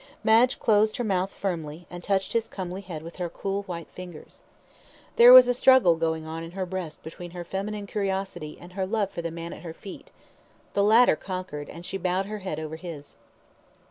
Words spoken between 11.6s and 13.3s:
and she bowed her head over his.